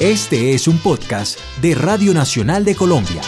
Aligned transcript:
Este 0.00 0.54
es 0.54 0.66
un 0.66 0.78
podcast 0.78 1.38
de 1.60 1.74
Radio 1.74 2.14
Nacional 2.14 2.64
de 2.64 2.74
Colombia. 2.74 3.20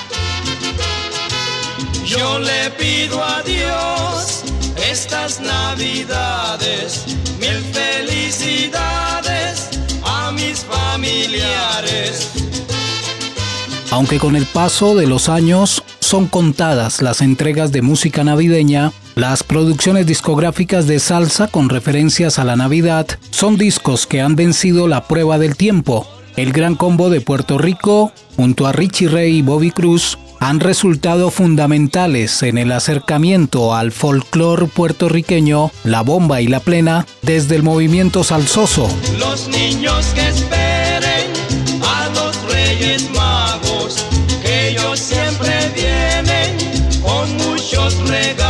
Yo 2.07 2.39
le 2.39 2.71
pido 2.79 3.23
a 3.23 3.43
Dios 3.43 4.43
estas 4.91 5.43
navidades 5.43 7.05
mil 7.39 7.59
felicidades 7.75 9.69
a 10.03 10.33
mis 10.33 10.61
familiares. 10.65 12.31
Aunque 13.91 14.19
con 14.19 14.35
el 14.35 14.47
paso 14.47 14.97
de 14.97 15.07
los 15.07 15.29
años 15.29 15.85
son 16.01 16.27
contadas 16.27 17.03
las 17.03 17.21
entregas 17.21 17.71
de 17.73 17.83
música 17.83 18.25
navideña, 18.25 18.93
las 19.15 19.43
producciones 19.43 20.07
discográficas 20.07 20.87
de 20.87 21.01
salsa 21.01 21.49
con 21.49 21.69
referencias 21.69 22.39
a 22.39 22.45
la 22.45 22.57
Navidad 22.57 23.07
son 23.31 23.59
discos 23.59 24.07
que 24.07 24.23
han 24.23 24.37
vencido 24.37 24.89
la 24.89 25.07
prueba 25.07 25.37
del 25.37 25.55
tiempo. 25.55 26.09
El 26.37 26.53
Gran 26.53 26.77
Combo 26.77 27.11
de 27.11 27.21
Puerto 27.21 27.59
Rico, 27.59 28.13
junto 28.37 28.67
a 28.67 28.73
Richie 28.73 29.09
Ray 29.09 29.39
y 29.39 29.43
Bobby 29.43 29.71
Cruz, 29.71 30.19
han 30.41 30.61
resultado 30.61 31.31
fundamentales 31.31 32.43
en 32.43 32.59
el 32.59 32.73
acercamiento 32.73 33.75
al 33.75 33.93
folclore 33.93 34.67
puertorriqueño, 34.67 35.71
la 35.85 36.01
bomba 36.01 36.41
y 36.41 36.49
la 36.49 36.61
plena 36.61 37.07
desde 37.23 37.55
el 37.57 37.63
movimiento 37.63 38.25
salsoso. 38.25 38.89
Los 39.19 39.47
niños 39.49 40.07
que 40.15 40.29
esperen 40.29 41.31
a 41.85 42.09
los 42.15 42.37
Reyes 42.51 43.09
Magos, 43.11 44.05
ellos 44.45 44.99
siempre 44.99 45.53
vienen 45.77 47.01
con 47.03 47.37
muchos 47.37 47.97
regalos. 48.09 48.42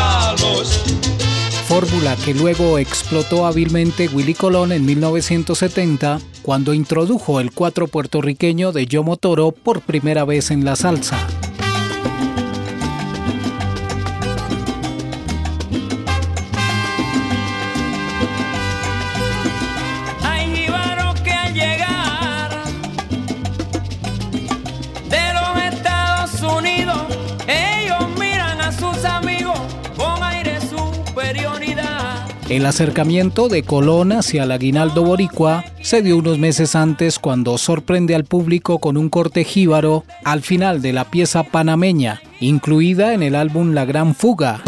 Fórmula 1.72 2.16
que 2.22 2.34
luego 2.34 2.76
explotó 2.76 3.46
hábilmente 3.46 4.06
Willy 4.06 4.34
Colón 4.34 4.72
en 4.72 4.84
1970 4.84 6.20
cuando 6.42 6.74
introdujo 6.74 7.40
el 7.40 7.50
cuatro 7.50 7.86
puertorriqueño 7.86 8.72
de 8.72 8.84
Yomo 8.84 9.16
Toro 9.16 9.52
por 9.52 9.80
primera 9.80 10.26
vez 10.26 10.50
en 10.50 10.66
la 10.66 10.76
salsa. 10.76 11.16
El 32.52 32.66
acercamiento 32.66 33.48
de 33.48 33.62
Colón 33.62 34.12
hacia 34.12 34.42
el 34.42 34.52
aguinaldo 34.52 35.04
boricua 35.04 35.64
se 35.80 36.02
dio 36.02 36.18
unos 36.18 36.38
meses 36.38 36.76
antes 36.76 37.18
cuando 37.18 37.56
sorprende 37.56 38.14
al 38.14 38.26
público 38.26 38.78
con 38.78 38.98
un 38.98 39.08
corte 39.08 39.42
jíbaro 39.44 40.04
al 40.22 40.42
final 40.42 40.82
de 40.82 40.92
la 40.92 41.10
pieza 41.10 41.44
panameña, 41.44 42.20
incluida 42.40 43.14
en 43.14 43.22
el 43.22 43.36
álbum 43.36 43.72
La 43.72 43.86
Gran 43.86 44.14
Fuga. 44.14 44.60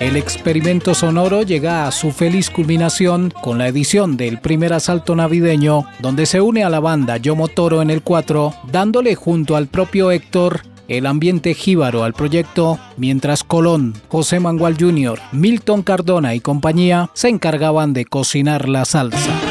El 0.00 0.16
experimento 0.16 0.94
sonoro 0.94 1.42
llega 1.42 1.86
a 1.86 1.92
su 1.92 2.10
feliz 2.10 2.48
culminación 2.48 3.30
con 3.42 3.58
la 3.58 3.68
edición 3.68 4.16
del 4.16 4.40
primer 4.40 4.72
asalto 4.72 5.14
navideño, 5.14 5.84
donde 5.98 6.24
se 6.24 6.40
une 6.40 6.64
a 6.64 6.70
la 6.70 6.80
banda 6.80 7.18
Yomo 7.18 7.48
Toro 7.48 7.82
en 7.82 7.90
el 7.90 8.00
4, 8.00 8.54
dándole 8.72 9.14
junto 9.14 9.56
al 9.56 9.66
propio 9.66 10.10
Héctor 10.10 10.62
el 10.88 11.04
ambiente 11.04 11.52
jíbaro 11.52 12.02
al 12.02 12.14
proyecto, 12.14 12.78
mientras 12.96 13.44
Colón, 13.44 13.92
José 14.08 14.40
Mangual 14.40 14.76
Jr., 14.80 15.20
Milton 15.32 15.82
Cardona 15.82 16.34
y 16.34 16.40
compañía 16.40 17.10
se 17.12 17.28
encargaban 17.28 17.92
de 17.92 18.06
cocinar 18.06 18.70
la 18.70 18.86
salsa. 18.86 19.49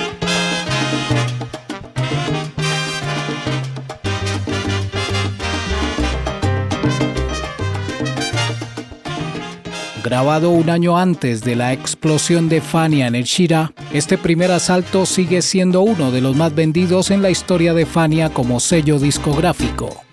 Grabado 10.09 10.49
un 10.49 10.71
año 10.71 10.97
antes 10.97 11.43
de 11.43 11.55
la 11.55 11.71
explosión 11.71 12.49
de 12.49 12.61
Fania 12.61 13.05
en 13.05 13.13
el 13.13 13.25
Shira, 13.25 13.73
este 13.93 14.17
primer 14.17 14.51
asalto 14.51 15.05
sigue 15.05 15.43
siendo 15.43 15.81
uno 15.81 16.09
de 16.09 16.19
los 16.19 16.35
más 16.35 16.55
vendidos 16.55 17.11
en 17.11 17.21
la 17.21 17.29
historia 17.29 17.75
de 17.75 17.85
Fania 17.85 18.31
como 18.31 18.59
sello 18.59 18.97
discográfico. 18.97 20.08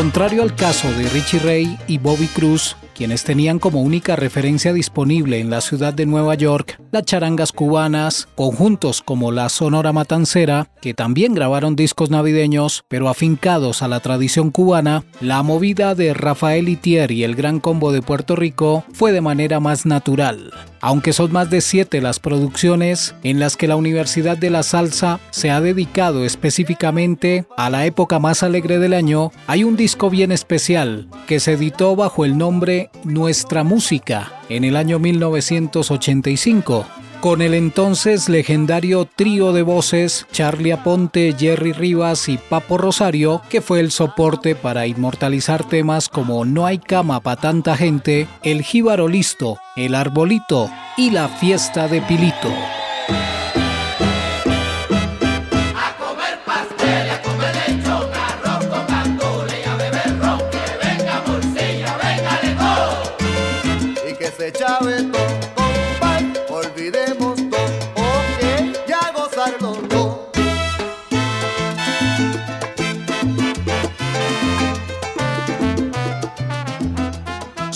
Contrario 0.00 0.42
al 0.42 0.54
caso 0.54 0.90
de 0.92 1.06
Richie 1.10 1.40
Ray 1.40 1.78
y 1.86 1.98
Bobby 1.98 2.26
Cruz, 2.28 2.74
quienes 3.00 3.24
tenían 3.24 3.58
como 3.58 3.80
única 3.80 4.14
referencia 4.14 4.74
disponible 4.74 5.40
en 5.40 5.48
la 5.48 5.62
ciudad 5.62 5.94
de 5.94 6.04
Nueva 6.04 6.34
York 6.34 6.78
las 6.90 7.04
charangas 7.04 7.50
cubanas, 7.50 8.28
conjuntos 8.34 9.00
como 9.00 9.32
la 9.32 9.48
Sonora 9.48 9.94
Matancera, 9.94 10.68
que 10.82 10.92
también 10.92 11.32
grabaron 11.32 11.76
discos 11.76 12.10
navideños, 12.10 12.84
pero 12.88 13.08
afincados 13.08 13.80
a 13.80 13.88
la 13.88 14.00
tradición 14.00 14.50
cubana, 14.50 15.04
la 15.22 15.42
movida 15.42 15.94
de 15.94 16.12
Rafael 16.12 16.68
Itier 16.68 17.10
y 17.10 17.24
el 17.24 17.36
Gran 17.36 17.58
Combo 17.58 17.90
de 17.90 18.02
Puerto 18.02 18.36
Rico 18.36 18.84
fue 18.92 19.12
de 19.12 19.22
manera 19.22 19.60
más 19.60 19.86
natural. 19.86 20.52
Aunque 20.82 21.12
son 21.12 21.30
más 21.30 21.50
de 21.50 21.60
siete 21.60 22.00
las 22.00 22.20
producciones 22.20 23.14
en 23.22 23.38
las 23.38 23.56
que 23.56 23.68
la 23.68 23.76
Universidad 23.76 24.38
de 24.38 24.48
la 24.48 24.62
Salsa 24.62 25.20
se 25.30 25.50
ha 25.50 25.60
dedicado 25.60 26.24
específicamente 26.24 27.44
a 27.56 27.68
la 27.68 27.84
época 27.84 28.18
más 28.18 28.42
alegre 28.42 28.78
del 28.78 28.94
año, 28.94 29.30
hay 29.46 29.62
un 29.62 29.76
disco 29.76 30.08
bien 30.08 30.32
especial 30.32 31.08
que 31.26 31.38
se 31.38 31.52
editó 31.52 31.96
bajo 31.96 32.24
el 32.24 32.38
nombre 32.38 32.89
Nuestra 33.04 33.64
Música 33.64 34.32
en 34.48 34.64
el 34.64 34.76
año 34.76 34.98
1985 34.98 36.86
con 37.20 37.42
el 37.42 37.52
entonces 37.52 38.30
legendario 38.30 39.04
trío 39.04 39.52
de 39.52 39.62
voces 39.62 40.26
Charlie 40.32 40.72
Aponte, 40.72 41.34
Jerry 41.38 41.72
Rivas 41.72 42.28
y 42.30 42.38
Papo 42.38 42.78
Rosario, 42.78 43.42
que 43.50 43.60
fue 43.60 43.80
el 43.80 43.90
soporte 43.90 44.54
para 44.54 44.86
inmortalizar 44.86 45.68
temas 45.68 46.08
como 46.08 46.46
No 46.46 46.64
hay 46.64 46.78
cama 46.78 47.20
para 47.20 47.40
tanta 47.40 47.76
gente, 47.76 48.26
El 48.42 48.62
jíbaro 48.62 49.06
listo, 49.06 49.58
El 49.76 49.94
arbolito 49.94 50.70
y 50.96 51.10
La 51.10 51.28
fiesta 51.28 51.88
de 51.88 52.00
Pilito. 52.00 52.48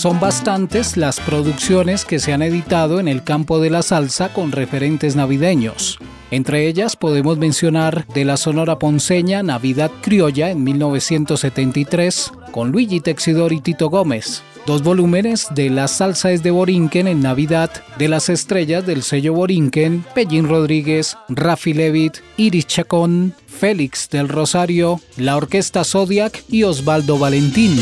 Son 0.04 0.20
bastantes 0.20 0.98
las 0.98 1.18
producciones 1.18 2.04
que 2.04 2.18
se 2.18 2.34
han 2.34 2.42
editado 2.42 3.00
en 3.00 3.08
el 3.08 3.24
campo 3.24 3.58
de 3.58 3.70
la 3.70 3.80
salsa 3.80 4.34
con 4.34 4.52
referentes 4.52 5.16
navideños. 5.16 5.98
Entre 6.30 6.68
ellas 6.68 6.94
podemos 6.94 7.38
mencionar 7.38 8.06
de 8.08 8.26
la 8.26 8.36
Sonora 8.36 8.78
Ponceña 8.78 9.42
Navidad 9.42 9.90
Criolla 10.02 10.50
en 10.50 10.62
1973 10.62 12.32
con 12.52 12.70
Luigi 12.70 13.00
Texidor 13.00 13.54
y 13.54 13.62
Tito 13.62 13.88
Gómez. 13.88 14.42
Dos 14.66 14.82
volúmenes 14.82 15.46
de 15.54 15.70
La 15.70 15.88
Salsa 15.88 16.32
es 16.32 16.42
de 16.42 16.50
Borinquen 16.50 17.08
en 17.08 17.22
Navidad 17.22 17.70
de 17.96 18.08
las 18.08 18.28
estrellas 18.28 18.84
del 18.84 19.02
sello 19.02 19.32
Borinquen, 19.32 20.04
Pellín 20.14 20.50
Rodríguez, 20.50 21.16
Rafi 21.30 21.72
Levitt, 21.72 22.18
Iris 22.36 22.66
Chacón, 22.66 23.32
Félix 23.46 24.10
del 24.10 24.28
Rosario, 24.28 25.00
la 25.16 25.38
Orquesta 25.38 25.82
Zodiac 25.82 26.44
y 26.50 26.64
Osvaldo 26.64 27.18
Valentín. 27.18 27.80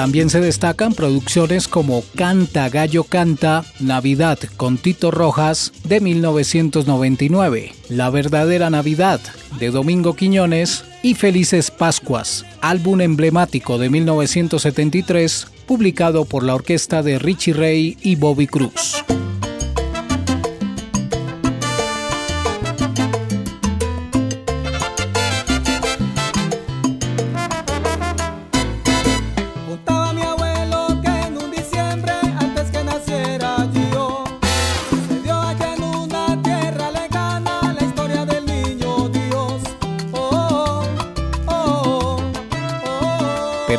También 0.00 0.30
se 0.30 0.40
destacan 0.40 0.94
producciones 0.94 1.68
como 1.68 2.02
Canta 2.16 2.70
Gallo 2.70 3.04
Canta, 3.04 3.64
Navidad 3.80 4.38
con 4.56 4.78
Tito 4.78 5.10
Rojas 5.10 5.72
de 5.84 6.00
1999, 6.00 7.72
La 7.90 8.08
verdadera 8.08 8.70
Navidad 8.70 9.20
de 9.58 9.70
Domingo 9.70 10.16
Quiñones 10.16 10.84
y 11.02 11.14
Felices 11.14 11.70
Pascuas, 11.70 12.46
álbum 12.62 13.02
emblemático 13.02 13.76
de 13.76 13.90
1973 13.90 15.48
publicado 15.66 16.24
por 16.24 16.44
la 16.44 16.54
orquesta 16.54 17.02
de 17.02 17.18
Richie 17.18 17.52
Ray 17.52 17.98
y 18.00 18.16
Bobby 18.16 18.46
Cruz. 18.46 19.04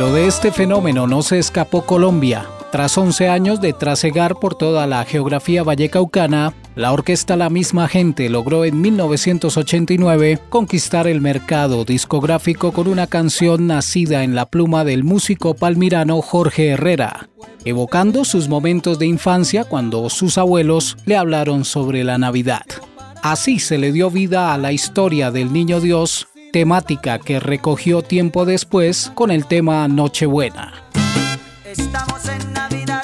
Pero 0.02 0.14
de 0.14 0.26
este 0.26 0.52
fenómeno 0.52 1.06
no 1.06 1.22
se 1.22 1.38
escapó 1.38 1.86
Colombia. 1.86 2.48
Tras 2.72 2.98
11 2.98 3.30
años 3.30 3.62
de 3.62 3.72
trasegar 3.72 4.34
por 4.34 4.56
toda 4.56 4.88
la 4.88 5.06
geografía 5.06 5.62
vallecaucana, 5.62 6.56
la 6.74 6.92
orquesta 6.92 7.36
La 7.36 7.52
Misma 7.52 7.88
Gente 7.88 8.28
logró 8.28 8.66
en 8.66 8.82
1989 8.82 10.40
conquistar 10.50 11.06
el 11.06 11.22
mercado 11.22 11.86
discográfico 11.86 12.72
con 12.72 12.88
una 12.88 13.06
canción 13.06 13.68
nacida 13.68 14.24
en 14.24 14.34
la 14.34 14.48
pluma 14.48 14.84
del 14.86 15.04
músico 15.04 15.54
palmirano 15.54 16.20
Jorge 16.24 16.70
Herrera, 16.70 17.30
evocando 17.64 18.26
sus 18.26 18.50
momentos 18.50 18.98
de 18.98 19.06
infancia 19.06 19.66
cuando 19.66 20.10
sus 20.10 20.40
abuelos 20.40 20.98
le 21.06 21.16
hablaron 21.16 21.64
sobre 21.64 22.04
la 22.04 22.18
Navidad. 22.18 22.66
Así 23.22 23.60
se 23.60 23.78
le 23.78 23.92
dio 23.92 24.10
vida 24.10 24.52
a 24.52 24.58
la 24.58 24.72
historia 24.72 25.30
del 25.30 25.54
Niño 25.54 25.80
Dios 25.80 26.28
temática 26.52 27.20
que 27.20 27.40
recogió 27.40 28.02
tiempo 28.02 28.46
después 28.46 29.12
con 29.16 29.32
el 29.32 29.46
tema 29.46 29.88
Nochebuena. 29.88 30.84
Estamos 31.66 32.28
en 32.28 32.54
Navidad, 32.54 33.01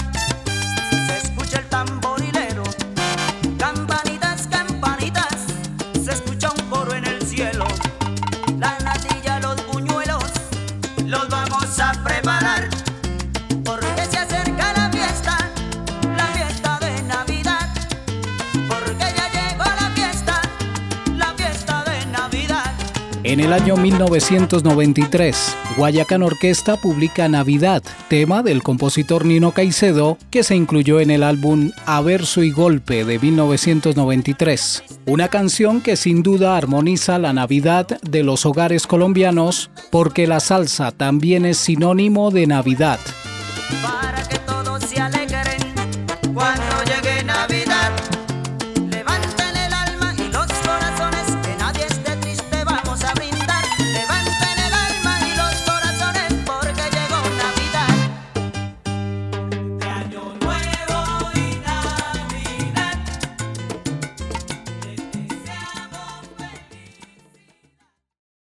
En 23.28 23.42
el 23.42 23.52
año 23.52 23.76
1993, 23.76 25.58
Guayacán 25.76 26.24
Orquesta 26.24 26.78
publica 26.78 27.28
Navidad, 27.28 27.84
tema 28.08 28.42
del 28.42 28.64
compositor 28.64 29.26
Nino 29.26 29.52
Caicedo, 29.52 30.18
que 30.32 30.44
se 30.44 30.56
incluyó 30.56 31.02
en 31.02 31.12
el 31.12 31.24
álbum 31.24 31.72
A 31.86 32.00
Verso 32.00 32.42
y 32.42 32.52
Golpe 32.52 33.04
de 33.04 33.20
1993. 33.20 34.82
Una 35.08 35.28
canción 35.28 35.82
que 35.82 35.98
sin 35.98 36.24
duda 36.24 36.56
armoniza 36.56 37.20
la 37.20 37.34
Navidad 37.34 38.00
de 38.02 38.24
los 38.24 38.46
hogares 38.46 38.88
colombianos, 38.88 39.72
porque 39.92 40.26
la 40.26 40.40
salsa 40.40 40.94
también 40.94 41.46
es 41.46 41.58
sinónimo 41.58 42.32
de 42.32 42.48
Navidad. 42.48 43.00